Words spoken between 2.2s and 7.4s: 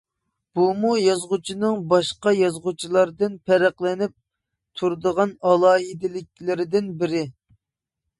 يازغۇچىلاردىن پەرقلىنىپ، تۇرىدىغان ئالاھىدىلىكلىرىدىن بىرى.